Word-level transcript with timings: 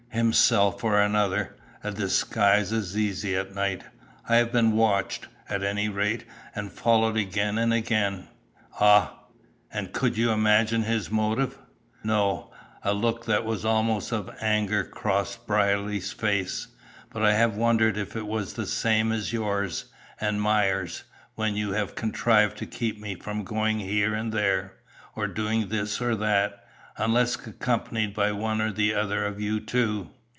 "Himself 0.13 0.83
or 0.83 0.99
another. 0.99 1.55
A 1.85 1.89
disguise 1.91 2.73
is 2.73 2.97
easy 2.97 3.33
at 3.37 3.55
night. 3.55 3.85
I 4.27 4.35
have 4.35 4.51
been 4.51 4.73
watched, 4.73 5.27
at 5.47 5.63
any 5.63 5.87
rate, 5.87 6.25
and 6.53 6.69
followed 6.69 7.15
again 7.15 7.57
and 7.57 7.73
again." 7.73 8.27
"Ah! 8.77 9.13
And 9.71 9.93
could 9.93 10.17
you 10.17 10.31
imagine 10.31 10.83
his 10.83 11.09
motive?" 11.09 11.57
"No." 12.03 12.51
A 12.83 12.91
look 12.93 13.25
that 13.25 13.45
was 13.45 13.63
almost 13.63 14.11
of 14.11 14.29
anger 14.41 14.83
crossed 14.83 15.47
Brierly's 15.47 16.11
face. 16.11 16.67
"But 17.09 17.23
I 17.23 17.31
have 17.33 17.55
wondered 17.55 17.95
if 17.95 18.13
it 18.17 18.27
was 18.27 18.53
the 18.55 18.65
same 18.67 19.13
as 19.13 19.31
yours, 19.31 19.85
and 20.19 20.41
Myers, 20.41 21.05
when 21.35 21.55
you 21.55 21.71
have 21.71 21.95
contrived 21.95 22.57
to 22.57 22.65
keep 22.65 22.99
me 22.99 23.15
from 23.15 23.45
going 23.45 23.79
here 23.79 24.13
and 24.13 24.33
there, 24.33 24.73
or 25.15 25.27
doing 25.27 25.69
this 25.69 26.01
or 26.01 26.17
that, 26.17 26.57
unless 26.97 27.35
accompanied 27.47 28.13
by 28.13 28.31
one 28.31 28.59
or 28.59 28.71
the 28.73 28.93
other 28.93 29.25
of 29.25 29.39
you 29.39 29.61
two." 29.61 30.07